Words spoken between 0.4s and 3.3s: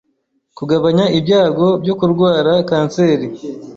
Kugabanya ibyago byo kurwara kanseri.